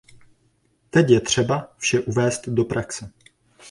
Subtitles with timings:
[0.89, 3.09] Teď je třeba vše uvést do praxe.